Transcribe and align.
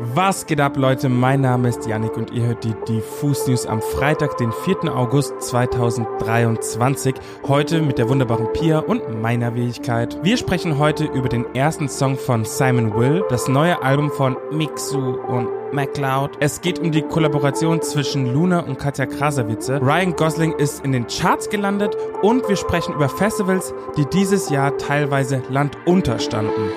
Was 0.00 0.46
geht 0.46 0.60
ab, 0.60 0.76
Leute? 0.76 1.08
Mein 1.08 1.40
Name 1.40 1.68
ist 1.70 1.84
Yannick 1.84 2.16
und 2.16 2.30
ihr 2.30 2.46
hört 2.46 2.62
die 2.62 2.74
Diffus 2.86 3.48
News 3.48 3.66
am 3.66 3.82
Freitag, 3.82 4.36
den 4.36 4.52
4. 4.52 4.94
August 4.96 5.34
2023. 5.40 7.16
Heute 7.48 7.82
mit 7.82 7.98
der 7.98 8.08
wunderbaren 8.08 8.52
Pia 8.52 8.78
und 8.78 9.20
meiner 9.20 9.50
Fähigkeit. 9.52 10.16
Wir 10.22 10.36
sprechen 10.36 10.78
heute 10.78 11.06
über 11.06 11.28
den 11.28 11.52
ersten 11.52 11.88
Song 11.88 12.16
von 12.16 12.44
Simon 12.44 12.94
Will, 12.94 13.24
das 13.28 13.48
neue 13.48 13.82
Album 13.82 14.12
von 14.12 14.36
Mixu 14.52 14.98
und 14.98 15.48
MacLeod. 15.72 16.36
Es 16.38 16.60
geht 16.60 16.78
um 16.78 16.92
die 16.92 17.02
Kollaboration 17.02 17.82
zwischen 17.82 18.32
Luna 18.32 18.60
und 18.60 18.78
Katja 18.78 19.06
Krasavice. 19.06 19.80
Ryan 19.82 20.14
Gosling 20.14 20.52
ist 20.52 20.84
in 20.84 20.92
den 20.92 21.08
Charts 21.08 21.50
gelandet 21.50 21.96
und 22.22 22.48
wir 22.48 22.56
sprechen 22.56 22.94
über 22.94 23.08
Festivals, 23.08 23.74
die 23.96 24.06
dieses 24.06 24.48
Jahr 24.48 24.78
teilweise 24.78 25.42
landunter 25.50 26.20
standen. 26.20 26.70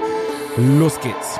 Los 0.58 1.00
geht's! 1.02 1.40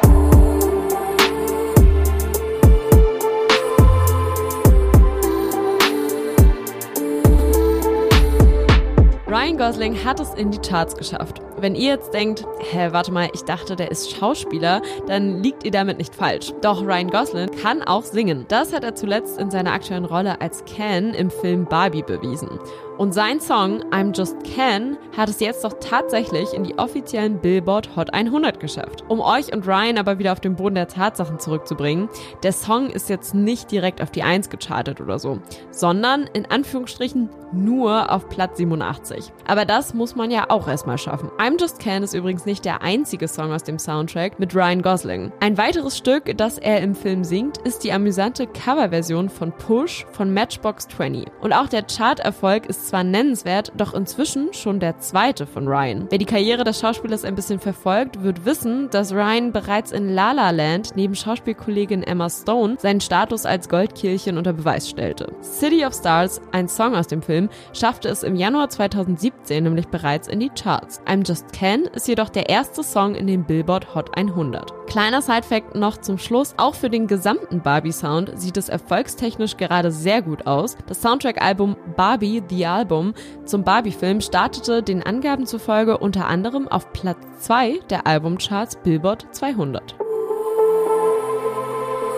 Gosling 9.62 10.04
hat 10.04 10.20
es 10.20 10.34
in 10.34 10.50
die 10.50 10.58
Charts 10.58 10.96
geschafft. 10.96 11.40
Wenn 11.56 11.76
ihr 11.76 11.90
jetzt 11.90 12.16
denkt, 12.16 12.48
hä, 12.72 12.88
warte 12.94 13.12
mal, 13.12 13.30
ich 13.32 13.44
dachte, 13.44 13.76
der 13.76 13.92
ist 13.92 14.10
Schauspieler, 14.10 14.82
dann 15.06 15.44
liegt 15.44 15.64
ihr 15.64 15.70
damit 15.70 16.00
nicht 16.00 16.16
falsch. 16.16 16.52
Doch 16.64 16.82
Ryan 16.82 17.12
Gosling 17.12 17.52
kann 17.62 17.84
auch 17.84 18.02
singen. 18.02 18.46
Das 18.48 18.74
hat 18.74 18.84
er 18.84 18.96
zuletzt 18.96 19.40
in 19.40 19.52
seiner 19.52 19.74
aktuellen 19.74 20.06
Rolle 20.06 20.42
als 20.42 20.66
Ken 20.66 21.14
im 21.14 21.30
Film 21.30 21.66
Barbie 21.66 22.02
bewiesen. 22.02 22.50
Und 22.98 23.14
sein 23.14 23.40
Song 23.40 23.84
I'm 23.92 24.16
Just 24.16 24.36
Ken 24.44 24.98
hat 25.18 25.30
es 25.30 25.40
jetzt 25.40 25.64
doch 25.64 25.74
tatsächlich 25.80 26.54
in 26.54 26.64
die 26.64 26.78
offiziellen 26.78 27.40
Billboard 27.40 27.96
Hot 27.96 28.14
100 28.14 28.60
geschafft. 28.60 29.04
Um 29.08 29.20
euch 29.22 29.52
und 29.54 29.68
Ryan 29.68 29.98
aber 29.98 30.20
wieder 30.20 30.32
auf 30.32 30.40
den 30.40 30.56
Boden 30.56 30.76
der 30.76 30.88
Tatsachen 30.88 31.40
zurückzubringen, 31.40 32.10
der 32.44 32.54
Song 32.54 32.90
ist 32.90 33.10
jetzt 33.10 33.34
nicht 33.34 33.72
direkt 33.72 34.02
auf 34.02 34.12
die 34.12 34.24
1 34.24 34.50
gechartet 34.50 35.02
oder 35.02 35.18
so, 35.20 35.40
sondern 35.72 36.30
in 36.34 36.46
Anführungsstrichen 36.46 37.30
nur 37.54 38.12
auf 38.12 38.30
Platz 38.30 38.58
87. 38.58 39.32
Aber 39.48 39.66
das 39.66 39.94
muss 39.94 40.16
man 40.16 40.32
ja 40.32 40.46
auch 40.50 40.68
erstmal 40.68 40.98
schaffen. 40.98 41.30
I'm 41.38 41.60
Just 41.60 41.80
Ken 41.80 42.04
ist 42.04 42.14
übrigens 42.14 42.46
nicht 42.46 42.66
der 42.66 42.82
einzige 42.82 43.28
Song 43.28 43.52
aus 43.52 43.64
dem 43.64 43.80
Soundtrack 43.80 44.40
mit 44.40 44.56
Ryan 44.56 44.82
Gosling. 44.82 45.32
Ein 45.40 45.58
weiteres 45.58 45.98
Stück, 45.98 46.38
das 46.38 46.58
er 46.58 46.82
im 46.82 46.96
Film 46.96 47.24
singt, 47.24 47.58
ist 47.60 47.84
die 47.84 47.92
amüsante 47.92 48.48
Coverversion 48.48 49.30
von 49.30 49.52
Push 49.52 50.06
von 50.12 50.34
Matchbox 50.34 50.88
20. 50.88 51.26
Und 51.42 51.54
auch 51.54 51.68
der 51.68 51.84
Charterfolg 51.84 52.68
ist 52.68 52.81
zwar 52.88 53.04
nennenswert, 53.04 53.72
doch 53.76 53.94
inzwischen 53.94 54.54
schon 54.54 54.80
der 54.80 55.00
zweite 55.00 55.46
von 55.46 55.68
Ryan. 55.68 56.08
Wer 56.10 56.18
die 56.18 56.26
Karriere 56.26 56.64
des 56.64 56.80
Schauspielers 56.80 57.26
ein 57.26 57.36
bisschen 57.36 57.60
verfolgt, 57.60 58.24
wird 58.24 58.46
wissen, 58.46 58.90
dass 58.90 59.14
Ryan 59.14 59.52
bereits 59.52 59.92
in 59.92 60.10
La 60.14 60.32
La 60.32 60.52
Land 60.52 60.92
neben 60.96 61.16
Schauspielkollegin 61.16 62.04
Emma 62.04 62.30
Stone 62.30 62.78
seinen 62.80 63.02
Status 63.02 63.46
als 63.46 63.70
Goldkirchen 63.70 64.38
unter 64.38 64.54
Beweis 64.54 64.90
stellte. 64.90 65.32
City 65.42 65.86
of 65.86 65.94
Stars, 65.94 66.42
ein 66.52 66.68
Song 66.68 66.96
aus 66.96 67.08
dem 67.08 67.22
Film, 67.22 67.50
schaffte 67.74 68.10
es 68.10 68.24
im 68.24 68.36
Januar 68.36 68.70
2017 68.70 69.64
nämlich 69.64 69.88
bereits 69.88 70.28
in 70.28 70.40
die 70.40 70.50
Charts. 70.50 71.02
I'm 71.06 71.26
Just 71.28 71.52
Can 71.54 71.84
ist 71.94 72.08
jedoch 72.08 72.30
der 72.30 72.50
erste 72.50 72.84
Song 72.84 73.16
in 73.16 73.28
den 73.28 73.44
Billboard 73.44 73.96
Hot 73.96 74.18
100. 74.18 74.82
Kleiner 74.92 75.22
Sidefact 75.22 75.76
noch 75.76 75.96
zum 75.98 76.18
Schluss, 76.18 76.54
auch 76.58 76.76
für 76.76 76.90
den 76.90 77.08
gesamten 77.08 77.62
Barbie-Sound 77.62 78.34
sieht 78.36 78.58
es 78.58 78.68
erfolgstechnisch 78.68 79.56
gerade 79.56 79.90
sehr 79.90 80.22
gut 80.22 80.48
aus. 80.48 80.76
Das 80.88 81.02
Soundtrack-Album 81.02 81.78
Barbie 81.96 82.44
The 82.50 82.58
Album 82.72 83.14
zum 83.46 83.64
Barbie-Film 83.64 84.22
startete 84.22 84.82
den 84.82 85.04
Angaben 85.04 85.46
zufolge 85.46 85.98
unter 85.98 86.28
anderem 86.28 86.68
auf 86.68 86.92
Platz 86.94 87.20
2 87.42 87.80
der 87.90 88.08
Albumcharts 88.08 88.78
Billboard 88.78 89.28
200. 89.32 89.96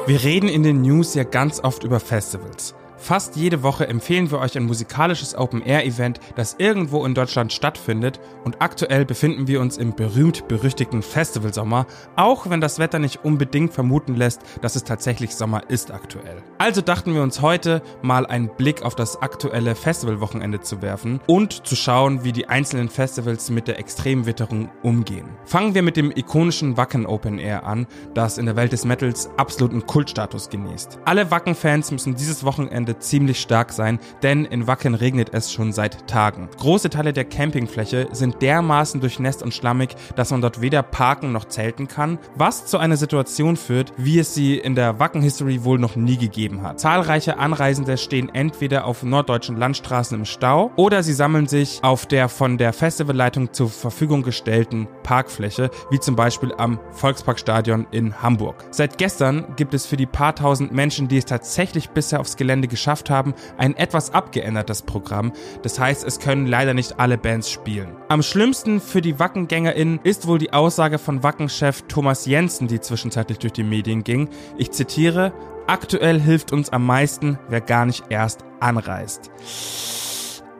Wir 0.05 0.23
reden 0.23 0.49
in 0.49 0.63
den 0.63 0.81
News 0.81 1.15
ja 1.15 1.23
ganz 1.23 1.63
oft 1.63 1.83
über 1.83 1.99
Festivals. 1.99 2.75
Fast 3.03 3.35
jede 3.35 3.63
Woche 3.63 3.85
empfehlen 3.85 4.31
wir 4.31 4.39
euch 4.39 4.55
ein 4.55 4.63
musikalisches 4.63 5.35
Open-Air-Event, 5.35 6.21
das 6.37 6.55
irgendwo 6.57 7.05
in 7.05 7.13
Deutschland 7.13 7.51
stattfindet 7.51 8.21
und 8.45 8.61
aktuell 8.61 9.03
befinden 9.03 9.45
wir 9.45 9.59
uns 9.59 9.75
im 9.75 9.93
berühmt-berüchtigten 9.93 11.01
Festivalsommer, 11.01 11.85
auch 12.15 12.49
wenn 12.49 12.61
das 12.61 12.79
Wetter 12.79 12.99
nicht 12.99 13.25
unbedingt 13.25 13.73
vermuten 13.73 14.15
lässt, 14.15 14.43
dass 14.61 14.77
es 14.77 14.85
tatsächlich 14.85 15.35
Sommer 15.35 15.69
ist 15.69 15.91
aktuell. 15.91 16.41
Also 16.59 16.79
dachten 16.79 17.13
wir 17.13 17.23
uns 17.23 17.41
heute 17.41 17.81
mal 18.01 18.25
einen 18.25 18.47
Blick 18.47 18.83
auf 18.83 18.95
das 18.95 19.21
aktuelle 19.21 19.75
Festivalwochenende 19.75 20.61
zu 20.61 20.81
werfen 20.81 21.19
und 21.27 21.67
zu 21.67 21.75
schauen, 21.75 22.23
wie 22.23 22.31
die 22.31 22.47
einzelnen 22.47 22.87
Festivals 22.87 23.49
mit 23.49 23.67
der 23.67 23.79
Extremwitterung 23.79 24.69
umgehen. 24.81 25.27
Fangen 25.43 25.75
wir 25.75 25.81
mit 25.81 25.97
dem 25.97 26.09
ikonischen 26.09 26.77
Wacken 26.77 27.05
Open 27.05 27.37
Air 27.37 27.65
an, 27.65 27.85
das 28.13 28.37
in 28.37 28.45
der 28.45 28.55
Welt 28.55 28.71
des 28.71 28.85
Metals 28.85 29.29
absoluten 29.35 29.85
Kultstatus 29.85 30.47
genießt. 30.49 30.99
Alle 31.03 31.29
Wacken-Fans 31.29 31.91
müssen 31.91 32.15
dieses 32.15 32.45
Wochenende 32.45 32.92
Wochenende 32.93 32.99
ziemlich 32.99 33.39
stark 33.39 33.71
sein, 33.71 33.99
denn 34.21 34.45
in 34.45 34.67
Wacken 34.67 34.95
regnet 34.95 35.33
es 35.33 35.51
schon 35.51 35.73
seit 35.73 36.07
Tagen. 36.07 36.49
Große 36.57 36.89
Teile 36.89 37.13
der 37.13 37.25
Campingfläche 37.25 38.07
sind 38.11 38.41
dermaßen 38.41 39.01
durchnässt 39.01 39.43
und 39.43 39.53
schlammig, 39.53 39.95
dass 40.15 40.31
man 40.31 40.41
dort 40.41 40.61
weder 40.61 40.83
parken 40.83 41.31
noch 41.31 41.45
zelten 41.45 41.87
kann, 41.87 42.19
was 42.35 42.65
zu 42.65 42.77
einer 42.77 42.97
Situation 42.97 43.57
führt, 43.57 43.93
wie 43.97 44.19
es 44.19 44.33
sie 44.33 44.57
in 44.57 44.75
der 44.75 44.99
Wacken-History 44.99 45.63
wohl 45.63 45.79
noch 45.79 45.95
nie 45.95 46.17
gegeben 46.17 46.61
hat. 46.61 46.79
Zahlreiche 46.79 47.37
Anreisende 47.37 47.97
stehen 47.97 48.33
entweder 48.33 48.85
auf 48.85 49.03
norddeutschen 49.03 49.57
Landstraßen 49.57 50.17
im 50.17 50.25
Stau 50.25 50.71
oder 50.75 51.03
sie 51.03 51.13
sammeln 51.13 51.47
sich 51.47 51.79
auf 51.83 52.05
der 52.05 52.29
von 52.29 52.57
der 52.57 52.73
Festivalleitung 52.73 53.53
zur 53.53 53.69
Verfügung 53.69 54.23
gestellten 54.23 54.87
Parkfläche, 55.03 55.69
wie 55.89 55.99
zum 55.99 56.15
Beispiel 56.15 56.53
am 56.57 56.79
Volksparkstadion 56.91 57.87
in 57.91 58.21
Hamburg. 58.21 58.63
Seit 58.71 58.97
gestern 58.97 59.55
gibt 59.55 59.73
es 59.73 59.85
für 59.85 59.97
die 59.97 60.05
paar 60.05 60.35
tausend 60.35 60.71
Menschen, 60.71 61.07
die 61.07 61.17
es 61.17 61.25
tatsächlich 61.25 61.89
bisher 61.89 62.19
aufs 62.19 62.37
Gelände 62.37 62.67
geschafft 62.67 62.82
geschafft 62.83 63.09
haben, 63.09 63.33
ein 63.57 63.77
etwas 63.77 64.13
abgeändertes 64.13 64.81
Programm. 64.81 65.31
Das 65.61 65.79
heißt, 65.79 66.03
es 66.03 66.19
können 66.19 66.47
leider 66.47 66.73
nicht 66.73 66.99
alle 66.99 67.17
Bands 67.17 67.49
spielen. 67.49 67.95
Am 68.09 68.21
schlimmsten 68.21 68.81
für 68.81 69.01
die 69.01 69.19
WackengängerInnen 69.19 70.01
ist 70.03 70.27
wohl 70.27 70.37
die 70.37 70.51
Aussage 70.51 70.99
von 70.99 71.23
Wacken-Chef 71.23 71.83
Thomas 71.87 72.25
Jensen, 72.25 72.67
die 72.67 72.81
zwischenzeitlich 72.81 73.39
durch 73.39 73.53
die 73.53 73.63
Medien 73.63 74.03
ging. 74.03 74.27
Ich 74.57 74.71
zitiere, 74.71 75.31
aktuell 75.65 76.19
hilft 76.19 76.51
uns 76.51 76.71
am 76.71 76.85
meisten, 76.85 77.39
wer 77.47 77.61
gar 77.61 77.85
nicht 77.85 78.03
erst 78.09 78.43
anreist. 78.59 79.31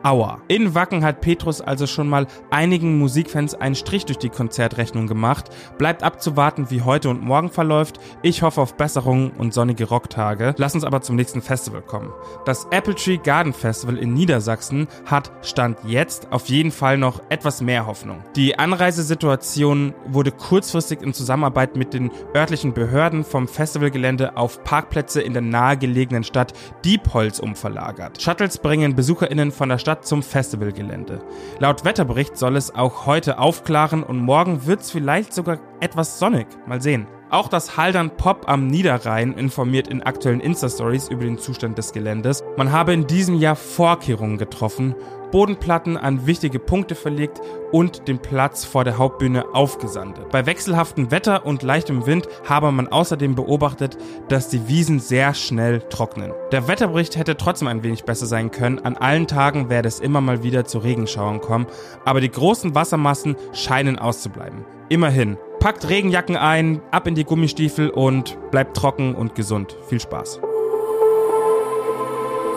Aua. 0.04 0.42
In 0.48 0.74
Wacken 0.74 1.02
hat 1.02 1.22
Petrus 1.22 1.62
also 1.62 1.86
schon 1.86 2.10
mal 2.10 2.26
einigen 2.50 2.98
Musikfans 2.98 3.54
einen 3.54 3.74
Strich 3.74 4.04
durch 4.04 4.18
die 4.18 4.28
Konzertrechnung 4.28 5.06
gemacht. 5.06 5.46
Bleibt 5.78 6.02
abzuwarten, 6.02 6.66
wie 6.68 6.82
heute 6.82 7.08
und 7.08 7.22
morgen 7.22 7.48
verläuft. 7.48 7.98
Ich 8.20 8.42
hoffe 8.42 8.60
auf 8.60 8.74
Besserungen 8.74 9.30
und 9.38 9.54
sonnige 9.54 9.88
Rocktage. 9.88 10.54
Lass 10.58 10.74
uns 10.74 10.84
aber 10.84 11.00
zum 11.00 11.16
nächsten 11.16 11.40
Festival 11.40 11.80
kommen. 11.80 12.12
Das 12.44 12.66
Apple 12.70 12.94
Tree 12.94 13.16
Garden 13.16 13.54
Festival 13.54 13.96
in 13.96 14.12
Niedersachsen 14.12 14.88
hat 15.06 15.32
Stand 15.40 15.78
jetzt 15.86 16.30
auf 16.32 16.50
jeden 16.50 16.70
Fall 16.70 16.98
noch 16.98 17.22
etwas 17.30 17.62
mehr 17.62 17.86
Hoffnung. 17.86 18.22
Die 18.36 18.58
Anreisesituation 18.58 19.94
wurde 20.06 20.32
kurzfristig 20.32 21.00
in 21.00 21.14
Zusammenarbeit 21.14 21.76
mit 21.76 21.94
den 21.94 22.10
örtlichen 22.36 22.74
Behörden 22.74 23.24
vom 23.24 23.48
Festivalgelände 23.48 24.36
auf 24.36 24.64
Parkplätze 24.64 25.22
in 25.22 25.32
der 25.32 25.40
nahegelegenen 25.40 26.24
Stadt 26.24 26.52
Diepholz 26.84 27.38
umverlagert. 27.38 28.20
Shuttles 28.20 28.58
bringen 28.58 28.94
BesucherInnen 28.94 29.50
von 29.50 29.70
der 29.70 29.78
Stadt 29.78 29.93
Stadt 29.94 30.06
zum 30.06 30.22
Festivalgelände. 30.24 31.20
Laut 31.60 31.84
Wetterbericht 31.84 32.36
soll 32.36 32.56
es 32.56 32.74
auch 32.74 33.06
heute 33.06 33.38
aufklaren 33.38 34.02
und 34.02 34.18
morgen 34.18 34.66
wird 34.66 34.80
es 34.80 34.90
vielleicht 34.90 35.32
sogar 35.32 35.60
etwas 35.78 36.18
sonnig. 36.18 36.48
Mal 36.66 36.82
sehen. 36.82 37.06
Auch 37.30 37.48
das 37.48 37.76
Haldern 37.76 38.10
Pop 38.10 38.48
am 38.48 38.66
Niederrhein 38.66 39.34
informiert 39.34 39.86
in 39.86 40.02
aktuellen 40.02 40.40
Insta-Stories 40.40 41.08
über 41.08 41.24
den 41.24 41.38
Zustand 41.38 41.78
des 41.78 41.92
Geländes. 41.92 42.42
Man 42.56 42.72
habe 42.72 42.92
in 42.92 43.06
diesem 43.06 43.36
Jahr 43.36 43.54
Vorkehrungen 43.54 44.36
getroffen 44.36 44.96
Bodenplatten 45.34 45.96
an 45.96 46.28
wichtige 46.28 46.60
Punkte 46.60 46.94
verlegt 46.94 47.40
und 47.72 48.06
den 48.06 48.20
Platz 48.20 48.64
vor 48.64 48.84
der 48.84 48.98
Hauptbühne 48.98 49.52
aufgesandet. 49.52 50.28
Bei 50.30 50.46
wechselhaftem 50.46 51.10
Wetter 51.10 51.44
und 51.44 51.64
leichtem 51.64 52.06
Wind 52.06 52.28
habe 52.48 52.70
man 52.70 52.86
außerdem 52.86 53.34
beobachtet, 53.34 53.98
dass 54.28 54.48
die 54.48 54.68
Wiesen 54.68 55.00
sehr 55.00 55.34
schnell 55.34 55.80
trocknen. 55.80 56.32
Der 56.52 56.68
Wetterbericht 56.68 57.16
hätte 57.16 57.36
trotzdem 57.36 57.66
ein 57.66 57.82
wenig 57.82 58.04
besser 58.04 58.26
sein 58.26 58.52
können. 58.52 58.78
An 58.78 58.96
allen 58.96 59.26
Tagen 59.26 59.68
werde 59.70 59.88
es 59.88 59.98
immer 59.98 60.20
mal 60.20 60.44
wieder 60.44 60.66
zu 60.66 60.78
Regenschauern 60.78 61.40
kommen, 61.40 61.66
aber 62.04 62.20
die 62.20 62.30
großen 62.30 62.76
Wassermassen 62.76 63.34
scheinen 63.52 63.98
auszubleiben. 63.98 64.64
Immerhin, 64.88 65.36
packt 65.58 65.88
Regenjacken 65.88 66.36
ein, 66.36 66.80
ab 66.92 67.08
in 67.08 67.16
die 67.16 67.24
Gummistiefel 67.24 67.90
und 67.90 68.38
bleibt 68.52 68.76
trocken 68.76 69.16
und 69.16 69.34
gesund. 69.34 69.76
Viel 69.88 69.98
Spaß. 69.98 70.38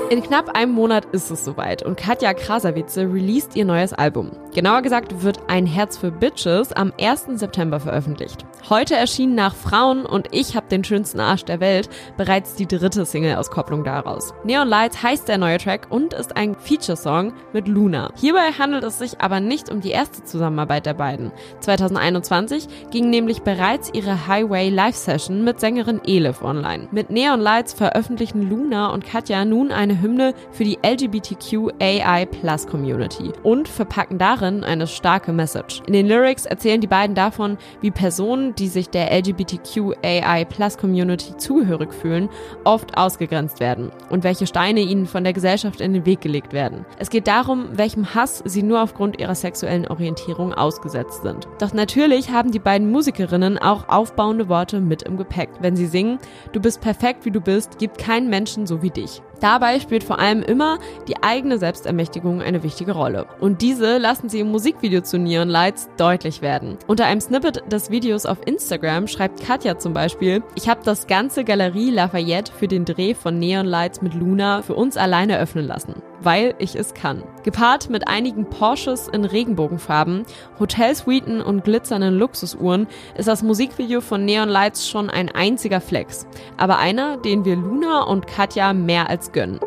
In 0.10 0.24
knapp 0.24 0.56
einem 0.56 0.72
Monat 0.72 1.04
ist 1.12 1.32
es 1.32 1.44
soweit 1.44 1.84
und 1.84 1.98
Katja 1.98 2.34
Krasavice 2.34 2.98
released 2.98 3.58
ihr 3.58 3.66
neues 3.66 3.92
Album. 3.92 4.32
Genauer 4.54 4.82
gesagt 4.82 5.22
wird 5.22 5.42
Ein 5.50 5.66
Herz 5.66 5.98
für 5.98 6.12
Bitches 6.12 6.72
am 6.72 6.94
1. 6.98 7.26
September 7.36 7.82
veröffentlicht. 7.82 8.46
Heute 8.70 8.96
erschien 8.96 9.34
nach 9.34 9.56
Frauen 9.56 10.06
und 10.06 10.28
ich 10.32 10.56
hab 10.56 10.68
den 10.68 10.84
schönsten 10.84 11.22
Arsch 11.22 11.46
der 11.46 11.62
Welt 11.62 11.88
bereits 12.18 12.56
die 12.56 12.68
dritte 12.68 13.06
Single-Auskopplung 13.06 13.86
daraus. 13.86 14.34
Neon 14.44 14.68
Lights 14.68 15.02
heißt 15.02 15.30
der 15.30 15.38
neue 15.38 15.58
Track 15.58 15.88
und 15.90 16.14
ist 16.14 16.36
ein 16.36 16.54
Feature-Song 16.56 17.32
mit 17.54 17.70
Luna. 17.70 18.12
Hierbei 18.20 18.52
handelt 18.60 18.84
es 18.84 19.00
sich 19.00 19.22
aber 19.22 19.40
nicht 19.40 19.70
um 19.70 19.80
die 19.80 19.92
erste 19.92 20.26
Zusammenarbeit 20.26 20.86
der 20.86 20.96
beiden. 20.96 21.32
2021 21.62 22.68
ging 22.92 23.10
nämlich 23.10 23.44
bereits 23.44 23.90
ihre 23.94 24.28
Highway 24.28 24.68
Live-Session 24.70 25.46
mit 25.46 25.62
Sängerin 25.62 26.02
Elif 26.06 26.42
online. 26.42 26.90
Mit 26.92 27.10
Neon 27.10 27.40
Lights 27.40 27.74
veröffentlichen 27.74 28.50
Luna 28.50 28.88
und 28.88 29.06
Katja 29.06 29.46
nun 29.46 29.72
eine 29.72 30.02
Hymne 30.02 30.34
für 30.52 30.66
die 30.66 30.78
LGBTQAI-Plus-Community 30.86 33.32
und 33.44 33.70
verpacken 33.70 34.18
darin 34.18 34.66
eine 34.66 34.88
starke 34.88 35.32
Message. 35.32 35.82
In 35.88 35.94
den 35.94 36.08
Lyrics 36.08 36.46
erzählen 36.46 36.82
die 36.82 36.88
beiden 36.88 37.16
davon, 37.16 37.58
wie 37.80 37.92
Personen, 37.92 38.47
die 38.56 38.68
sich 38.68 38.90
der 38.90 39.12
LGBTQAI-Plus-Community 39.12 41.38
zugehörig 41.38 41.94
fühlen, 41.94 42.30
oft 42.64 42.98
ausgegrenzt 42.98 43.60
werden 43.60 43.92
und 44.10 44.24
welche 44.24 44.48
Steine 44.48 44.80
ihnen 44.82 45.06
von 45.06 45.24
der 45.24 45.34
Gesellschaft 45.34 45.82
in 45.82 45.94
den 45.94 46.06
Weg 46.06 46.22
gelegt 46.22 46.54
werden. 46.54 46.86
Es 46.98 47.10
geht 47.10 47.28
darum, 47.28 47.78
welchem 47.78 48.16
Hass 48.16 48.42
sie 48.46 48.64
nur 48.64 48.82
aufgrund 48.82 49.20
ihrer 49.20 49.36
sexuellen 49.36 49.88
Orientierung 49.88 50.54
ausgesetzt 50.54 51.24
sind. 51.24 51.48
Doch 51.60 51.74
natürlich 51.74 52.32
haben 52.32 52.52
die 52.52 52.60
beiden 52.60 52.92
Musikerinnen 52.92 53.58
auch 53.58 53.90
aufbauende 53.90 54.50
Worte 54.50 54.80
mit 54.80 55.04
im 55.04 55.18
Gepäck, 55.18 55.50
wenn 55.60 55.76
sie 55.76 55.88
singen, 55.88 56.20
du 56.54 56.60
bist 56.60 56.82
perfekt 56.82 57.26
wie 57.26 57.32
du 57.32 57.42
bist, 57.42 57.80
gibt 57.80 57.98
keinen 57.98 58.30
Menschen 58.30 58.68
so 58.68 58.82
wie 58.82 58.90
dich. 58.90 59.22
Dabei 59.40 59.80
spielt 59.80 60.04
vor 60.04 60.20
allem 60.20 60.42
immer 60.42 60.80
die 61.08 61.22
eigene 61.22 61.58
Selbstermächtigung 61.58 62.42
eine 62.42 62.64
wichtige 62.64 62.94
Rolle. 62.94 63.28
Und 63.40 63.62
diese 63.62 63.98
lassen 63.98 64.30
sie 64.30 64.40
im 64.40 64.52
Musikvideo 64.52 65.02
zu 65.02 65.18
Neon 65.18 65.50
Lights 65.50 65.90
deutlich 65.98 66.42
werden. 66.42 66.78
Unter 66.88 67.06
einem 67.06 67.22
Snippet 67.22 67.64
des 67.72 67.92
Videos 67.92 68.26
auf 68.26 68.46
Instagram 68.46 69.08
schreibt 69.08 69.44
Katja 69.44 69.78
zum 69.78 69.94
Beispiel, 69.94 70.44
ich 70.56 70.70
habe 70.70 70.82
das 70.84 71.08
ganze 71.08 71.44
Galerie 71.44 71.92
Lafayette 71.92 72.52
für 72.52 72.68
den 72.68 72.86
Dreh 72.86 73.14
von 73.14 73.38
Neon 73.40 73.66
Lights 73.66 74.02
mit 74.02 74.14
Luna 74.14 74.62
für 74.62 74.76
uns 74.76 74.98
alleine 74.98 75.40
öffnen 75.40 75.66
lassen 75.66 75.96
weil 76.22 76.56
ich 76.60 76.76
es 76.76 76.94
kann. 76.94 77.24
Gepaart 77.44 77.90
mit 77.90 78.08
einigen 78.08 78.46
Porsches 78.46 79.08
in 79.08 79.26
Regenbogenfarben, 79.26 80.24
Hotelsuiten 80.60 81.42
und 81.42 81.64
glitzernden 81.64 82.18
Luxusuhren 82.18 82.88
ist 83.18 83.28
das 83.28 83.44
Musikvideo 83.44 84.02
von 84.02 84.26
Neon 84.26 84.50
Lights 84.50 84.90
schon 84.90 85.10
ein 85.10 85.30
einziger 85.30 85.82
Flex, 85.82 86.28
aber 86.58 86.78
einer, 86.78 87.18
den 87.18 87.46
wir 87.46 87.56
Luna 87.56 88.04
und 88.04 88.28
Katja 88.28 88.74
mehr 88.74 89.10
als 89.10 89.32
gönnen. 89.32 89.60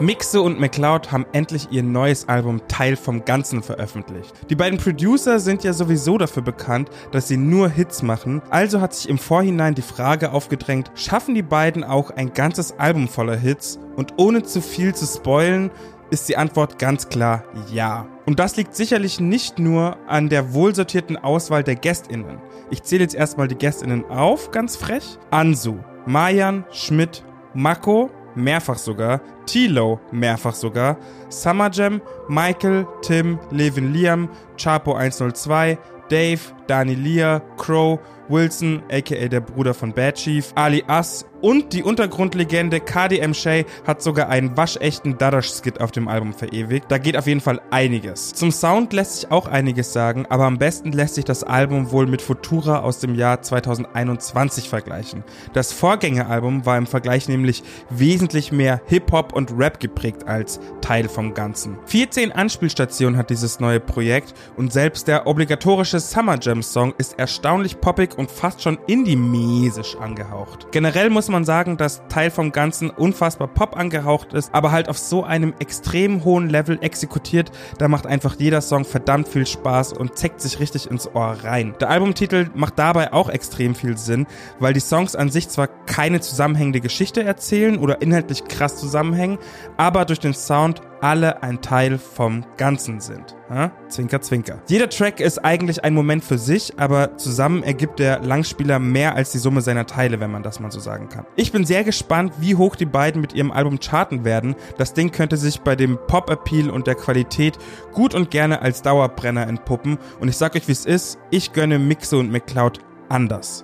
Mixe 0.00 0.40
und 0.40 0.58
McCloud 0.58 1.12
haben 1.12 1.26
endlich 1.32 1.68
ihr 1.70 1.82
neues 1.82 2.26
Album 2.26 2.62
Teil 2.68 2.96
vom 2.96 3.22
Ganzen 3.26 3.62
veröffentlicht. 3.62 4.32
Die 4.48 4.54
beiden 4.54 4.78
Producer 4.78 5.38
sind 5.38 5.62
ja 5.62 5.74
sowieso 5.74 6.16
dafür 6.16 6.42
bekannt, 6.42 6.88
dass 7.12 7.28
sie 7.28 7.36
nur 7.36 7.68
Hits 7.68 8.02
machen, 8.02 8.40
also 8.48 8.80
hat 8.80 8.94
sich 8.94 9.10
im 9.10 9.18
Vorhinein 9.18 9.74
die 9.74 9.82
Frage 9.82 10.32
aufgedrängt, 10.32 10.90
schaffen 10.94 11.34
die 11.34 11.42
beiden 11.42 11.84
auch 11.84 12.10
ein 12.10 12.32
ganzes 12.32 12.78
Album 12.78 13.08
voller 13.08 13.36
Hits? 13.36 13.78
Und 13.94 14.14
ohne 14.16 14.42
zu 14.42 14.62
viel 14.62 14.94
zu 14.94 15.04
spoilen, 15.04 15.70
ist 16.08 16.30
die 16.30 16.38
Antwort 16.38 16.78
ganz 16.78 17.10
klar 17.10 17.44
ja. 17.70 18.06
Und 18.24 18.38
das 18.38 18.56
liegt 18.56 18.74
sicherlich 18.74 19.20
nicht 19.20 19.58
nur 19.58 19.98
an 20.08 20.30
der 20.30 20.54
wohlsortierten 20.54 21.18
Auswahl 21.18 21.62
der 21.62 21.76
GästInnen. 21.76 22.38
Ich 22.70 22.82
zähle 22.84 23.02
jetzt 23.02 23.14
erstmal 23.14 23.48
die 23.48 23.54
GästInnen 23.54 24.06
auf, 24.06 24.50
ganz 24.50 24.76
frech. 24.76 25.18
Ansu, 25.30 25.78
Mayan, 26.06 26.64
Schmidt, 26.70 27.22
Mako, 27.52 28.10
mehrfach 28.34 28.78
sogar, 28.78 29.20
Tilo 29.46 30.00
mehrfach 30.12 30.54
sogar, 30.54 30.96
Summer 31.28 31.70
Jam, 31.70 32.00
Michael, 32.28 32.86
Tim, 33.02 33.38
Levin 33.50 33.92
Liam, 33.92 34.28
Chapo 34.56 34.94
102, 34.94 35.78
Dave, 36.08 36.40
Dani 36.66 36.94
Lear, 36.94 37.42
Crow, 37.56 38.00
Wilson, 38.30 38.82
aka 38.90 39.28
der 39.28 39.40
Bruder 39.40 39.74
von 39.74 39.92
Bad 39.92 40.14
Chief, 40.14 40.52
Ali 40.54 40.84
Ass 40.86 41.26
und 41.40 41.72
die 41.72 41.82
Untergrundlegende 41.82 42.80
KDM 42.80 43.32
Shay 43.34 43.64
hat 43.86 44.02
sogar 44.02 44.28
einen 44.28 44.56
waschechten 44.56 45.16
Dadash-Skit 45.16 45.80
auf 45.80 45.90
dem 45.90 46.08
Album 46.08 46.34
verewigt. 46.34 46.86
Da 46.88 46.98
geht 46.98 47.16
auf 47.16 47.26
jeden 47.26 47.40
Fall 47.40 47.60
einiges. 47.70 48.32
Zum 48.34 48.50
Sound 48.50 48.92
lässt 48.92 49.20
sich 49.20 49.30
auch 49.30 49.46
einiges 49.46 49.92
sagen, 49.92 50.26
aber 50.28 50.44
am 50.44 50.58
besten 50.58 50.92
lässt 50.92 51.14
sich 51.14 51.24
das 51.24 51.42
Album 51.42 51.92
wohl 51.92 52.06
mit 52.06 52.20
Futura 52.20 52.80
aus 52.80 52.98
dem 52.98 53.14
Jahr 53.14 53.40
2021 53.40 54.68
vergleichen. 54.68 55.24
Das 55.52 55.72
Vorgängeralbum 55.72 56.66
war 56.66 56.76
im 56.76 56.86
Vergleich 56.86 57.28
nämlich 57.28 57.62
wesentlich 57.88 58.52
mehr 58.52 58.82
Hip-Hop 58.86 59.32
und 59.32 59.54
Rap 59.56 59.80
geprägt 59.80 60.28
als 60.28 60.60
Teil 60.82 61.08
vom 61.08 61.32
Ganzen. 61.34 61.78
14 61.86 62.32
Anspielstationen 62.32 63.16
hat 63.16 63.30
dieses 63.30 63.60
neue 63.60 63.80
Projekt 63.80 64.34
und 64.56 64.72
selbst 64.72 65.08
der 65.08 65.26
obligatorische 65.26 66.00
Summer 66.00 66.38
Jam 66.40 66.62
Song 66.62 66.92
ist 66.98 67.18
erstaunlich 67.18 67.80
poppig 67.80 68.18
und 68.20 68.30
fast 68.30 68.62
schon 68.62 68.78
indie-mäßig 68.86 69.98
angehaucht. 69.98 70.70
Generell 70.70 71.08
muss 71.08 71.28
man 71.28 71.44
sagen, 71.44 71.78
dass 71.78 72.02
Teil 72.08 72.30
vom 72.30 72.52
Ganzen 72.52 72.90
unfassbar 72.90 73.48
Pop 73.48 73.76
angehaucht 73.76 74.34
ist, 74.34 74.54
aber 74.54 74.70
halt 74.70 74.90
auf 74.90 74.98
so 74.98 75.24
einem 75.24 75.54
extrem 75.58 76.22
hohen 76.22 76.50
Level 76.50 76.78
exekutiert, 76.82 77.50
da 77.78 77.88
macht 77.88 78.06
einfach 78.06 78.36
jeder 78.38 78.60
Song 78.60 78.84
verdammt 78.84 79.26
viel 79.26 79.46
Spaß 79.46 79.94
und 79.94 80.16
zeckt 80.16 80.42
sich 80.42 80.60
richtig 80.60 80.90
ins 80.90 81.08
Ohr 81.14 81.38
rein. 81.42 81.74
Der 81.80 81.88
Albumtitel 81.88 82.50
macht 82.54 82.78
dabei 82.78 83.12
auch 83.14 83.30
extrem 83.30 83.74
viel 83.74 83.96
Sinn, 83.96 84.26
weil 84.58 84.74
die 84.74 84.80
Songs 84.80 85.16
an 85.16 85.30
sich 85.30 85.48
zwar 85.48 85.68
keine 85.68 86.20
zusammenhängende 86.20 86.80
Geschichte 86.80 87.24
erzählen 87.24 87.78
oder 87.78 88.02
inhaltlich 88.02 88.44
krass 88.44 88.76
zusammenhängen, 88.76 89.38
aber 89.78 90.04
durch 90.04 90.20
den 90.20 90.34
Sound 90.34 90.82
alle 91.02 91.42
ein 91.42 91.60
Teil 91.60 91.98
vom 91.98 92.44
Ganzen 92.56 93.00
sind. 93.00 93.36
Ja? 93.50 93.72
Zwinker, 93.88 94.20
zwinker. 94.20 94.62
Jeder 94.68 94.88
Track 94.88 95.20
ist 95.20 95.38
eigentlich 95.38 95.84
ein 95.84 95.94
Moment 95.94 96.24
für 96.24 96.38
sich, 96.38 96.78
aber 96.78 97.16
zusammen 97.16 97.62
ergibt 97.62 97.98
der 97.98 98.20
Langspieler 98.20 98.78
mehr 98.78 99.16
als 99.16 99.32
die 99.32 99.38
Summe 99.38 99.60
seiner 99.60 99.86
Teile, 99.86 100.20
wenn 100.20 100.30
man 100.30 100.42
das 100.42 100.60
mal 100.60 100.70
so 100.70 100.80
sagen 100.80 101.08
kann. 101.08 101.26
Ich 101.36 101.52
bin 101.52 101.64
sehr 101.64 101.84
gespannt, 101.84 102.34
wie 102.38 102.54
hoch 102.54 102.76
die 102.76 102.86
beiden 102.86 103.20
mit 103.20 103.34
ihrem 103.34 103.50
Album 103.50 103.78
charten 103.80 104.24
werden. 104.24 104.54
Das 104.78 104.94
Ding 104.94 105.10
könnte 105.10 105.36
sich 105.36 105.60
bei 105.60 105.76
dem 105.76 105.98
Pop-Appeal 106.06 106.70
und 106.70 106.86
der 106.86 106.94
Qualität 106.94 107.58
gut 107.92 108.14
und 108.14 108.30
gerne 108.30 108.62
als 108.62 108.82
Dauerbrenner 108.82 109.46
entpuppen. 109.46 109.98
Und 110.20 110.28
ich 110.28 110.36
sag 110.36 110.54
euch, 110.54 110.68
wie 110.68 110.72
es 110.72 110.86
ist, 110.86 111.18
ich 111.30 111.52
gönne 111.52 111.78
Mixe 111.78 112.18
und 112.18 112.30
McCloud 112.30 112.80
anders. 113.08 113.62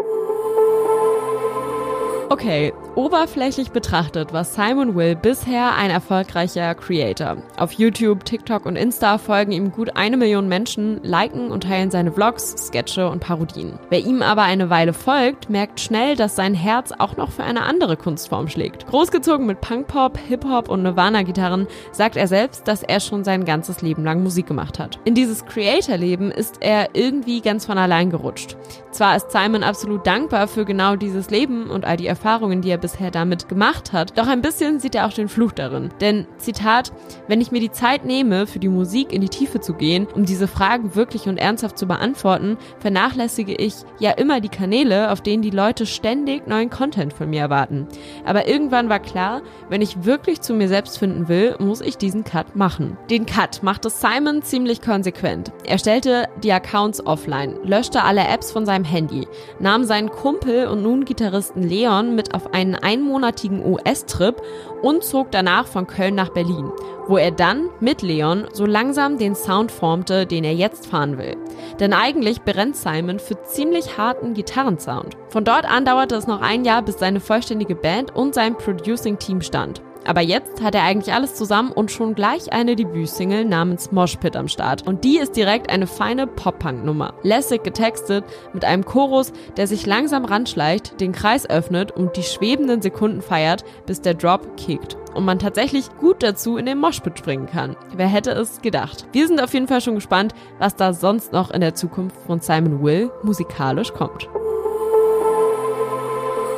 Okay, 2.28 2.73
oberflächlich 2.96 3.70
betrachtet 3.70 4.32
war 4.32 4.43
Simon 4.43 4.96
Will 4.96 5.14
bisher 5.14 5.76
ein 5.76 5.90
erfolgreicher 5.90 6.75
Creator. 6.75 7.37
Auf 7.56 7.70
YouTube, 7.73 8.25
TikTok 8.25 8.67
und 8.67 8.75
Insta 8.75 9.19
folgen 9.19 9.52
ihm 9.52 9.70
gut 9.70 9.96
eine 9.96 10.17
Million 10.17 10.49
Menschen, 10.49 11.00
liken 11.05 11.52
und 11.52 11.62
teilen 11.62 11.93
seine 11.93 12.11
Vlogs, 12.11 12.56
Sketche 12.67 13.08
und 13.08 13.20
Parodien. 13.20 13.78
Wer 13.90 14.00
ihm 14.00 14.23
aber 14.23 14.43
eine 14.43 14.70
Weile 14.70 14.93
folgt, 14.93 15.50
merkt 15.50 15.78
schnell, 15.78 16.17
dass 16.17 16.34
sein 16.34 16.55
Herz 16.55 16.90
auch 16.99 17.17
noch 17.17 17.31
für 17.31 17.44
eine 17.44 17.62
andere 17.62 17.96
Kunstform 17.96 18.49
schlägt. 18.49 18.88
Großgezogen 18.88 19.46
mit 19.46 19.61
Punkpop, 19.61 20.19
Hip-Hop 20.19 20.69
und 20.69 20.82
Nirvana-Gitarren 20.82 21.69
sagt 21.93 22.17
er 22.17 22.26
selbst, 22.26 22.67
dass 22.67 22.82
er 22.82 22.99
schon 22.99 23.22
sein 23.22 23.44
ganzes 23.44 23.82
Leben 23.82 24.02
lang 24.02 24.25
Musik 24.25 24.49
gemacht 24.49 24.81
hat. 24.81 24.99
In 25.05 25.14
dieses 25.14 25.46
Creator-Leben 25.46 26.32
ist 26.32 26.56
er 26.58 26.88
irgendwie 26.94 27.40
ganz 27.40 27.67
von 27.67 27.79
allein 27.79 28.11
gerutscht. 28.11 28.56
Zwar 28.90 29.14
ist 29.14 29.31
Simon 29.31 29.62
absolut 29.62 30.06
dankbar 30.06 30.49
für 30.49 30.64
genau 30.64 30.96
dieses 30.96 31.31
Leben 31.31 31.69
und 31.69 31.84
all 31.84 31.99
die 31.99 32.06
Erfahrungen, 32.16 32.62
die 32.62 32.70
er 32.70 32.78
bisher 32.78 33.10
damit 33.10 33.48
gemacht 33.48 33.93
hat. 33.93 34.17
Doch 34.17 34.26
ein 34.26 34.41
bisschen 34.41 34.81
sieht 34.81 34.94
er 34.94 35.06
auch 35.06 35.12
den 35.12 35.29
Fluch 35.29 35.52
darin. 35.52 35.91
Denn, 36.00 36.26
Zitat, 36.38 36.93
wenn 37.29 37.43
ich 37.43 37.52
mir 37.52 37.60
die 37.60 37.70
Zeit 37.70 38.06
nehme, 38.06 38.46
für 38.46 38.58
die 38.58 38.69
Musik 38.69 39.12
in 39.12 39.20
die 39.20 39.29
Tiefe 39.29 39.60
zu 39.60 39.74
gehen, 39.74 40.06
um 40.14 40.24
diese 40.24 40.48
Fragen 40.48 40.94
wirklich 40.94 41.29
und 41.29 41.36
ernsthaft 41.36 41.79
zu 41.79 41.86
beantworten, 41.86 42.56
vernachlässige 42.79 43.55
ich 43.55 43.74
ja 43.98 44.12
immer 44.12 44.41
die 44.41 44.48
Kanäle, 44.48 45.10
auf 45.12 45.20
denen 45.20 45.43
die 45.43 45.50
Leute 45.50 45.84
ständig 45.84 46.46
neuen 46.46 46.70
Content 46.70 47.12
von 47.12 47.29
mir 47.29 47.41
erwarten. 47.41 47.86
Aber 48.24 48.48
irgendwann 48.48 48.88
war 48.88 48.98
klar, 48.98 49.43
wenn 49.69 49.82
ich 49.82 50.05
wirklich 50.05 50.41
zu 50.41 50.55
mir 50.55 50.69
selbst 50.69 50.98
finden 50.98 51.29
will, 51.29 51.56
muss 51.58 51.82
ich 51.82 51.98
diesen 51.98 52.24
Cut 52.24 52.56
machen. 52.56 52.96
Den 53.10 53.26
Cut 53.26 53.62
machte 53.62 53.91
Simon 53.91 54.41
ziemlich 54.43 54.81
konsequent. 54.81 55.52
Er 55.64 55.79
stellte 55.79 56.29
die 56.43 56.52
Accounts 56.52 57.05
offline, 57.06 57.56
löschte 57.62 58.05
alle 58.05 58.26
Apps 58.26 58.52
von 58.52 58.64
seinem 58.64 58.84
Handy, 58.84 59.29
nahm 59.60 59.84
seinen 59.84 60.10
Kumpel 60.10 60.67
und 60.69 60.82
nun 60.82 61.05
Gitarristen 61.05 61.62
Leon 61.62 62.06
London 62.06 62.15
mit 62.15 62.34
auf 62.34 62.55
einen 62.55 62.75
einmonatigen 62.75 63.65
US-Trip 63.65 64.41
und 64.82 65.03
zog 65.03 65.31
danach 65.31 65.67
von 65.67 65.86
Köln 65.86 66.15
nach 66.15 66.31
Berlin, 66.31 66.70
wo 67.08 67.17
er 67.17 67.31
dann 67.31 67.69
mit 67.81 68.03
Leon 68.03 68.46
so 68.53 68.67
langsam 68.67 69.19
den 69.19 69.34
Sound 69.34 69.70
formte, 69.70 70.27
den 70.27 70.44
er 70.44 70.55
jetzt 70.55 70.86
fahren 70.86 71.19
will. 71.19 71.36
Denn 71.81 71.93
eigentlich 71.93 72.43
brennt 72.43 72.77
Simon 72.77 73.19
für 73.19 73.43
ziemlich 73.43 73.98
harten 73.98 74.34
Gitarrensound. 74.34 75.17
Von 75.29 75.44
dort 75.44 75.65
an 75.70 75.84
dauerte 75.84 76.15
es 76.15 76.27
noch 76.27 76.41
ein 76.41 76.65
Jahr, 76.65 76.82
bis 76.82 76.98
seine 76.98 77.20
vollständige 77.20 77.75
Band 77.75 78.15
und 78.15 78.34
sein 78.34 78.56
Producing-Team 78.56 79.41
stand. 79.43 79.82
Aber 80.06 80.20
jetzt 80.20 80.63
hat 80.63 80.75
er 80.75 80.84
eigentlich 80.84 81.13
alles 81.13 81.34
zusammen 81.34 81.72
und 81.72 81.91
schon 81.91 82.15
gleich 82.15 82.53
eine 82.53 82.77
Debütsingle 82.77 83.44
namens 83.44 83.93
Moshpit 83.93 84.36
am 84.36 84.48
Start. 84.48 84.86
Und 84.86 85.05
die 85.05 85.19
ist 85.19 85.36
direkt 85.36 85.69
eine 85.69 85.86
feine 85.86 86.27
Pop-Punk-Nummer. 86.27 87.15
Lässig 87.22 87.65
getextet, 87.65 88.25
mit 88.53 88.65
einem 88.65 88.84
Chorus, 88.84 89.32
der 89.56 89.67
sich 89.67 89.84
langsam 89.86 90.25
ranschleicht, 90.25 91.01
den 91.01 91.13
Kreis 91.13 91.48
öffnet 91.48 91.91
und 91.91 92.17
die 92.17 92.22
schwebenden 92.22 92.82
Sekunden 92.82 93.20
feiert, 93.20 93.65
bis 93.86 94.01
der 94.01 94.15
Drop 94.15 94.56
kickt 94.56 94.96
und 95.17 95.25
man 95.25 95.39
tatsächlich 95.39 95.89
gut 95.98 96.22
dazu 96.22 96.56
in 96.58 96.67
den 96.67 96.79
Moshpit 96.79 97.19
springen 97.19 97.46
kann. 97.46 97.75
Wer 97.96 98.06
hätte 98.06 98.31
es 98.32 98.60
gedacht? 98.60 99.06
Wir 99.13 99.27
sind 99.27 99.43
auf 99.43 99.55
jeden 99.55 99.67
Fall 99.67 99.81
schon 99.81 99.94
gespannt, 99.94 100.34
was 100.58 100.77
da 100.77 100.93
sonst 100.93 101.32
noch 101.32 101.51
in 101.51 101.63
der 101.63 101.75
Zukunft 101.75 102.17
von 102.27 102.41
Simon 102.41 102.82
Will 102.82 103.10
musikalisch 103.22 103.93
kommt. 103.93 104.29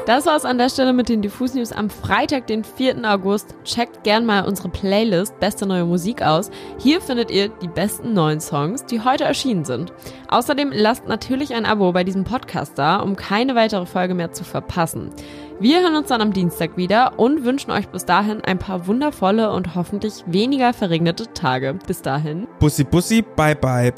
Das 0.09 0.25
war's 0.25 0.47
an 0.47 0.57
der 0.57 0.71
Stelle 0.71 0.95
mit 0.95 1.11
den 1.11 1.21
Diffus 1.21 1.53
News 1.53 1.71
am 1.71 1.91
Freitag, 1.91 2.47
den 2.47 2.65
4. 2.65 3.05
August. 3.05 3.55
Checkt 3.63 4.05
gern 4.05 4.25
mal 4.25 4.47
unsere 4.47 4.71
Playlist 4.71 5.39
Beste 5.39 5.67
neue 5.67 5.85
Musik 5.85 6.23
aus. 6.23 6.51
Hier 6.79 7.03
findet 7.03 7.31
ihr 7.31 7.51
die 7.51 7.69
besten 7.69 8.15
neuen 8.15 8.41
Songs, 8.41 8.87
die 8.87 9.03
heute 9.03 9.25
erschienen 9.25 9.67
sind. 9.67 9.93
Außerdem 10.29 10.73
lasst 10.73 11.07
natürlich 11.09 11.53
ein 11.53 11.67
Abo 11.67 11.93
bei 11.93 12.05
diesem 12.05 12.25
Podcast 12.25 12.79
da, 12.79 13.01
um 13.01 13.17
keine 13.17 13.55
weitere 13.55 13.85
Folge 13.85 14.15
mehr 14.15 14.33
zu 14.33 14.45
verpassen. 14.45 15.11
Wir 15.61 15.83
hören 15.83 15.97
uns 15.97 16.09
dann 16.09 16.23
am 16.23 16.33
Dienstag 16.33 16.79
wieder 16.79 17.19
und 17.19 17.45
wünschen 17.45 17.71
euch 17.71 17.89
bis 17.89 18.07
dahin 18.07 18.41
ein 18.41 18.59
paar 18.59 18.87
wundervolle 18.87 19.53
und 19.53 19.75
hoffentlich 19.75 20.25
weniger 20.25 20.73
verregnete 20.73 21.35
Tage. 21.35 21.79
Bis 21.87 22.01
dahin. 22.01 22.49
Bussi, 22.61 22.85
bussi, 22.85 23.21
bye, 23.21 23.55
bye. 23.55 23.93